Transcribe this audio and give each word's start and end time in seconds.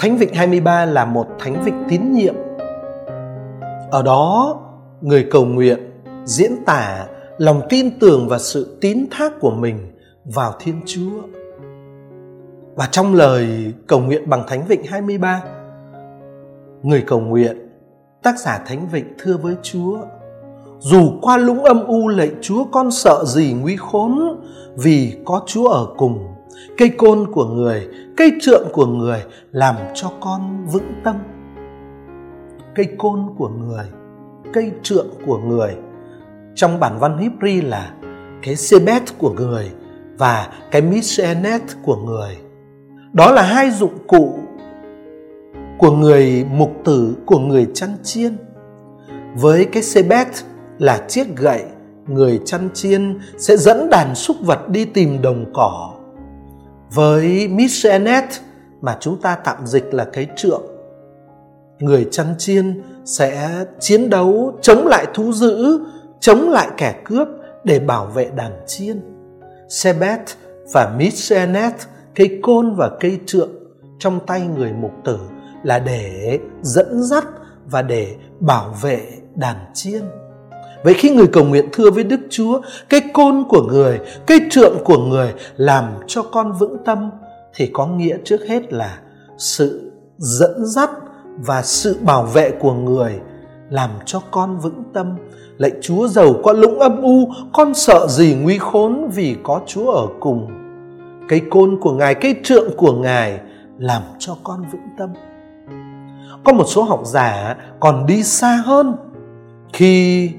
Thánh 0.00 0.16
Vịnh 0.16 0.34
23 0.34 0.84
là 0.84 1.04
một 1.04 1.26
thánh 1.38 1.62
vịnh 1.64 1.84
tín 1.88 2.12
nhiệm. 2.12 2.34
Ở 3.90 4.02
đó, 4.02 4.56
người 5.00 5.26
cầu 5.30 5.44
nguyện 5.44 5.78
diễn 6.24 6.52
tả 6.66 7.06
lòng 7.38 7.60
tin 7.68 7.98
tưởng 7.98 8.28
và 8.28 8.38
sự 8.38 8.78
tín 8.80 9.06
thác 9.10 9.32
của 9.40 9.50
mình 9.50 9.92
vào 10.24 10.52
Thiên 10.60 10.80
Chúa. 10.86 11.22
Và 12.74 12.88
trong 12.90 13.14
lời 13.14 13.74
cầu 13.86 14.00
nguyện 14.00 14.30
bằng 14.30 14.44
Thánh 14.48 14.66
Vịnh 14.66 14.84
23, 14.84 15.42
người 16.82 17.04
cầu 17.06 17.20
nguyện, 17.20 17.68
tác 18.22 18.38
giả 18.38 18.62
Thánh 18.66 18.88
Vịnh 18.88 19.14
thưa 19.18 19.36
với 19.36 19.54
Chúa, 19.62 19.98
dù 20.78 21.12
qua 21.22 21.36
lũng 21.36 21.64
âm 21.64 21.86
u 21.86 22.08
lạy 22.08 22.30
Chúa 22.40 22.64
con 22.72 22.90
sợ 22.90 23.24
gì 23.26 23.54
nguy 23.62 23.76
khốn 23.76 24.40
vì 24.76 25.16
có 25.24 25.42
Chúa 25.46 25.68
ở 25.68 25.86
cùng. 25.96 26.18
Cây 26.78 26.88
côn 26.88 27.32
của 27.32 27.44
người, 27.44 27.88
cây 28.16 28.32
trượng 28.40 28.68
của 28.72 28.86
người 28.86 29.22
làm 29.52 29.74
cho 29.94 30.12
con 30.20 30.66
vững 30.66 30.92
tâm. 31.04 31.16
Cây 32.74 32.88
côn 32.98 33.26
của 33.38 33.48
người, 33.48 33.84
cây 34.52 34.72
trượng 34.82 35.06
của 35.26 35.38
người. 35.38 35.76
Trong 36.54 36.80
bản 36.80 36.98
văn 36.98 37.18
Hebrew 37.18 37.68
là 37.68 37.92
cái 38.42 38.56
sebet 38.56 39.02
của 39.18 39.30
người 39.30 39.70
và 40.18 40.48
cái 40.70 40.82
mishenet 40.82 41.62
của 41.82 41.96
người. 41.96 42.36
Đó 43.12 43.30
là 43.30 43.42
hai 43.42 43.70
dụng 43.70 43.98
cụ 44.06 44.38
của 45.78 45.90
người 45.90 46.44
mục 46.50 46.72
tử, 46.84 47.16
của 47.26 47.38
người 47.38 47.66
chăn 47.74 47.90
chiên. 48.02 48.36
Với 49.34 49.64
cái 49.64 49.82
sebet 49.82 50.26
là 50.78 51.04
chiếc 51.08 51.36
gậy, 51.36 51.62
người 52.06 52.40
chăn 52.44 52.68
chiên 52.74 53.18
sẽ 53.38 53.56
dẫn 53.56 53.90
đàn 53.90 54.14
súc 54.14 54.36
vật 54.40 54.68
đi 54.68 54.84
tìm 54.84 55.22
đồng 55.22 55.44
cỏ. 55.54 55.94
Với 56.94 57.48
mishenet 57.48 58.24
mà 58.80 58.96
chúng 59.00 59.20
ta 59.20 59.36
tạm 59.44 59.66
dịch 59.66 59.94
là 59.94 60.04
cái 60.04 60.26
trượng, 60.36 60.62
người 61.78 62.08
chăn 62.10 62.26
chiên 62.38 62.82
sẽ 63.04 63.64
chiến 63.80 64.10
đấu 64.10 64.58
chống 64.62 64.86
lại 64.86 65.06
thú 65.14 65.32
dữ, 65.32 65.80
chống 66.20 66.50
lại 66.50 66.68
kẻ 66.76 67.00
cướp 67.04 67.28
để 67.64 67.78
bảo 67.78 68.06
vệ 68.06 68.30
đàn 68.36 68.52
chiên. 68.66 69.00
Sebet 69.68 70.20
và 70.72 70.94
Mishenet, 70.98 71.74
cây 72.14 72.40
côn 72.42 72.74
và 72.74 72.90
cây 73.00 73.20
trượng 73.26 73.50
trong 73.98 74.20
tay 74.26 74.40
người 74.40 74.72
mục 74.72 74.92
tử 75.04 75.18
là 75.62 75.78
để 75.78 76.38
dẫn 76.62 77.02
dắt 77.02 77.24
và 77.66 77.82
để 77.82 78.16
bảo 78.40 78.74
vệ 78.82 79.02
đàn 79.34 79.56
chiên. 79.74 80.02
Vậy 80.84 80.94
khi 80.94 81.10
người 81.10 81.26
cầu 81.26 81.44
nguyện 81.44 81.68
thưa 81.72 81.90
với 81.90 82.04
Đức 82.04 82.20
Chúa, 82.30 82.60
cái 82.88 83.00
côn 83.12 83.44
của 83.48 83.62
người, 83.62 84.00
cái 84.26 84.40
trượng 84.50 84.76
của 84.84 84.98
người 84.98 85.34
làm 85.56 85.84
cho 86.06 86.22
con 86.22 86.52
vững 86.52 86.76
tâm 86.84 87.10
thì 87.54 87.70
có 87.72 87.86
nghĩa 87.86 88.16
trước 88.24 88.40
hết 88.48 88.72
là 88.72 88.98
sự 89.38 89.92
dẫn 90.18 90.66
dắt 90.66 90.90
và 91.38 91.62
sự 91.62 91.96
bảo 92.00 92.22
vệ 92.22 92.50
của 92.50 92.72
người 92.72 93.20
làm 93.70 93.90
cho 94.04 94.20
con 94.30 94.58
vững 94.58 94.82
tâm. 94.92 95.16
Lạy 95.58 95.72
Chúa 95.82 96.08
giàu 96.08 96.34
có 96.42 96.52
lũng 96.52 96.78
âm 96.78 97.02
u, 97.02 97.32
con 97.52 97.74
sợ 97.74 98.06
gì 98.08 98.36
nguy 98.42 98.58
khốn 98.58 99.10
vì 99.14 99.36
có 99.42 99.60
Chúa 99.66 99.90
ở 99.90 100.06
cùng. 100.20 100.48
Cây 101.28 101.42
côn 101.50 101.78
của 101.80 101.92
Ngài, 101.92 102.14
cây 102.14 102.34
trượng 102.44 102.76
của 102.76 102.92
Ngài 102.92 103.40
làm 103.78 104.02
cho 104.18 104.36
con 104.44 104.64
vững 104.72 104.88
tâm. 104.98 105.10
Có 106.44 106.52
một 106.52 106.64
số 106.66 106.82
học 106.82 107.00
giả 107.04 107.56
còn 107.80 108.06
đi 108.06 108.22
xa 108.22 108.62
hơn 108.64 108.96
khi 109.72 110.30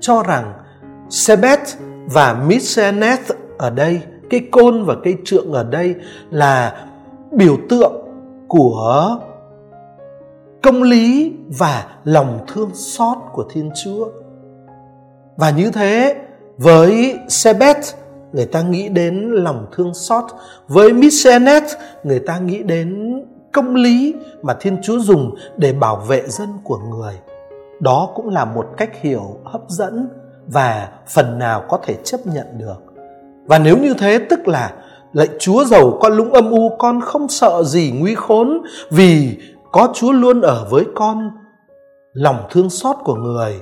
cho 0.00 0.22
rằng 0.22 0.52
Sebet 1.10 1.60
và 2.06 2.44
Misenet 2.46 3.20
ở 3.58 3.70
đây, 3.70 4.00
cây 4.30 4.48
côn 4.50 4.84
và 4.84 4.94
cây 5.04 5.16
trượng 5.24 5.52
ở 5.52 5.64
đây 5.64 5.94
là 6.30 6.86
biểu 7.32 7.56
tượng 7.68 7.92
của 8.48 9.18
công 10.62 10.82
lý 10.82 11.32
và 11.58 11.86
lòng 12.04 12.44
thương 12.54 12.70
xót 12.74 13.18
của 13.32 13.44
Thiên 13.50 13.70
Chúa. 13.84 14.08
Và 15.36 15.50
như 15.50 15.70
thế, 15.70 16.16
với 16.58 17.18
Sebet, 17.28 17.76
người 18.32 18.46
ta 18.46 18.62
nghĩ 18.62 18.88
đến 18.88 19.30
lòng 19.30 19.66
thương 19.72 19.94
xót. 19.94 20.24
Với 20.68 20.92
Misenet, 20.92 21.62
người 22.04 22.18
ta 22.20 22.38
nghĩ 22.38 22.62
đến 22.62 23.18
công 23.52 23.74
lý 23.74 24.14
mà 24.42 24.54
Thiên 24.60 24.76
Chúa 24.82 24.98
dùng 24.98 25.34
để 25.56 25.72
bảo 25.72 25.96
vệ 25.96 26.22
dân 26.28 26.48
của 26.64 26.78
người. 26.78 27.14
Đó 27.80 28.10
cũng 28.14 28.28
là 28.28 28.44
một 28.44 28.66
cách 28.76 28.90
hiểu 29.00 29.36
hấp 29.44 29.60
dẫn 29.68 30.08
và 30.46 30.88
phần 31.06 31.38
nào 31.38 31.64
có 31.68 31.78
thể 31.84 31.96
chấp 32.04 32.26
nhận 32.26 32.46
được. 32.58 32.76
Và 33.46 33.58
nếu 33.58 33.78
như 33.78 33.94
thế 33.94 34.18
tức 34.30 34.48
là 34.48 34.72
lạy 35.12 35.28
Chúa 35.38 35.64
giàu 35.64 35.98
con 36.00 36.12
lũng 36.12 36.32
âm 36.32 36.50
u 36.50 36.76
con 36.78 37.00
không 37.00 37.28
sợ 37.28 37.62
gì 37.62 37.92
nguy 37.98 38.14
khốn 38.14 38.62
vì 38.90 39.38
có 39.72 39.88
Chúa 39.94 40.12
luôn 40.12 40.40
ở 40.40 40.66
với 40.70 40.84
con. 40.94 41.30
Lòng 42.12 42.36
thương 42.50 42.70
xót 42.70 42.96
của 43.04 43.14
người 43.14 43.54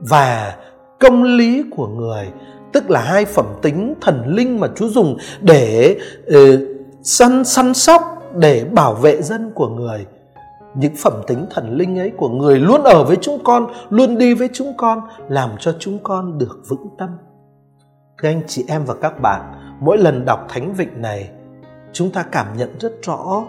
và 0.00 0.56
công 1.00 1.22
lý 1.22 1.64
của 1.76 1.86
người 1.86 2.28
tức 2.72 2.90
là 2.90 3.00
hai 3.00 3.24
phẩm 3.24 3.46
tính 3.62 3.94
thần 4.00 4.22
linh 4.26 4.60
mà 4.60 4.68
Chúa 4.76 4.88
dùng 4.88 5.16
để 5.40 5.96
uh, 6.28 6.60
săn 7.02 7.44
săn 7.44 7.74
sóc 7.74 8.02
để 8.34 8.64
bảo 8.64 8.94
vệ 8.94 9.22
dân 9.22 9.52
của 9.54 9.68
người 9.68 10.06
những 10.74 10.94
phẩm 10.96 11.12
tính 11.26 11.46
thần 11.50 11.76
linh 11.76 11.98
ấy 11.98 12.12
của 12.16 12.28
người 12.28 12.58
luôn 12.58 12.82
ở 12.82 13.04
với 13.04 13.16
chúng 13.20 13.38
con, 13.44 13.66
luôn 13.90 14.18
đi 14.18 14.34
với 14.34 14.48
chúng 14.52 14.72
con, 14.76 15.00
làm 15.28 15.50
cho 15.58 15.74
chúng 15.78 15.98
con 16.02 16.38
được 16.38 16.62
vững 16.68 16.88
tâm. 16.98 17.08
Thưa 18.18 18.28
anh 18.28 18.42
chị 18.46 18.64
em 18.68 18.84
và 18.84 18.94
các 18.94 19.20
bạn, 19.20 19.40
mỗi 19.80 19.98
lần 19.98 20.24
đọc 20.24 20.46
thánh 20.48 20.74
vịnh 20.74 21.02
này, 21.02 21.30
chúng 21.92 22.10
ta 22.10 22.22
cảm 22.22 22.46
nhận 22.56 22.78
rất 22.78 22.92
rõ 23.02 23.44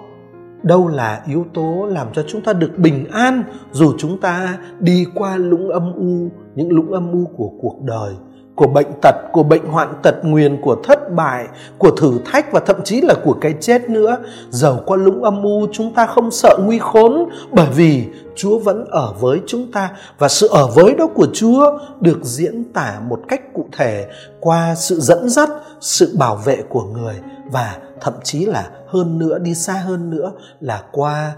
đâu 0.63 0.87
là 0.87 1.23
yếu 1.27 1.45
tố 1.53 1.85
làm 1.85 2.07
cho 2.13 2.23
chúng 2.27 2.41
ta 2.41 2.53
được 2.53 2.71
bình 2.77 3.05
an 3.11 3.43
dù 3.71 3.93
chúng 3.97 4.21
ta 4.21 4.57
đi 4.79 5.05
qua 5.15 5.37
lũng 5.37 5.69
âm 5.69 5.93
u, 5.93 6.29
những 6.55 6.71
lũng 6.71 6.91
âm 6.91 7.11
u 7.11 7.25
của 7.37 7.49
cuộc 7.61 7.81
đời, 7.81 8.13
của 8.55 8.67
bệnh 8.67 8.87
tật, 9.01 9.15
của 9.31 9.43
bệnh 9.43 9.65
hoạn 9.65 9.93
tật 10.03 10.15
nguyền 10.23 10.61
của 10.61 10.75
thất 10.83 11.02
bại 11.15 11.47
của 11.77 11.91
thử 11.91 12.19
thách 12.25 12.51
và 12.51 12.59
thậm 12.59 12.83
chí 12.83 13.01
là 13.01 13.13
của 13.23 13.35
cái 13.41 13.53
chết 13.61 13.89
nữa. 13.89 14.17
Dầu 14.49 14.79
qua 14.85 14.97
lũng 14.97 15.23
âm 15.23 15.43
u, 15.43 15.67
chúng 15.71 15.93
ta 15.93 16.05
không 16.05 16.31
sợ 16.31 16.57
nguy 16.65 16.79
khốn, 16.79 17.29
bởi 17.51 17.67
vì 17.75 18.05
chúa 18.35 18.59
vẫn 18.59 18.85
ở 18.85 19.13
với 19.19 19.41
chúng 19.47 19.71
ta. 19.71 19.89
Và 20.17 20.27
sự 20.27 20.47
ở 20.47 20.67
với 20.67 20.95
đó 20.95 21.07
của 21.15 21.27
chúa 21.33 21.79
được 21.99 22.19
diễn 22.23 22.63
tả 22.73 22.99
một 23.07 23.19
cách 23.27 23.53
cụ 23.53 23.65
thể 23.71 24.07
qua 24.39 24.75
sự 24.75 24.99
dẫn 24.99 25.29
dắt, 25.29 25.49
sự 25.81 26.15
bảo 26.19 26.35
vệ 26.35 26.57
của 26.69 26.83
người 26.83 27.15
và 27.51 27.77
thậm 28.01 28.13
chí 28.23 28.45
là 28.45 28.69
hơn 28.87 29.19
nữa, 29.19 29.39
đi 29.39 29.55
xa 29.55 29.73
hơn 29.73 30.09
nữa 30.09 30.31
là 30.59 30.83
qua 30.91 31.35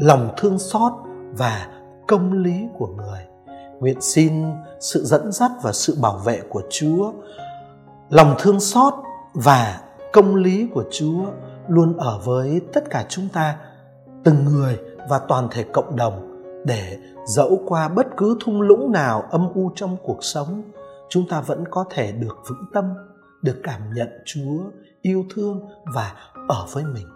lòng 0.00 0.30
thương 0.36 0.58
xót 0.58 0.92
và 1.32 1.66
công 2.08 2.32
lý 2.32 2.64
của 2.78 2.86
người. 2.86 3.20
Nguyện 3.80 4.00
xin 4.00 4.32
sự 4.80 5.04
dẫn 5.04 5.32
dắt 5.32 5.50
và 5.62 5.72
sự 5.72 5.96
bảo 6.00 6.20
vệ 6.24 6.40
của 6.48 6.62
chúa 6.70 7.12
lòng 8.10 8.34
thương 8.38 8.60
xót 8.60 8.94
và 9.34 9.80
công 10.12 10.36
lý 10.36 10.68
của 10.74 10.84
chúa 10.90 11.24
luôn 11.68 11.96
ở 11.96 12.20
với 12.24 12.60
tất 12.72 12.90
cả 12.90 13.06
chúng 13.08 13.28
ta, 13.32 13.56
từng 14.24 14.44
người 14.44 14.78
và 15.08 15.18
toàn 15.28 15.48
thể 15.50 15.64
cộng 15.72 15.96
đồng, 15.96 16.42
để 16.66 16.98
dẫu 17.26 17.62
qua 17.66 17.88
bất 17.88 18.06
cứ 18.16 18.38
thung 18.44 18.60
lũng 18.60 18.92
nào 18.92 19.22
âm 19.30 19.52
u 19.54 19.72
trong 19.74 19.96
cuộc 20.04 20.24
sống, 20.24 20.62
chúng 21.08 21.28
ta 21.28 21.40
vẫn 21.40 21.64
có 21.70 21.84
thể 21.90 22.12
được 22.12 22.36
vững 22.48 22.64
tâm, 22.74 22.84
được 23.42 23.60
cảm 23.62 23.80
nhận 23.94 24.08
chúa 24.24 24.58
yêu 25.02 25.24
thương 25.34 25.68
và 25.94 26.12
ở 26.48 26.66
với 26.72 26.84
mình. 26.84 27.06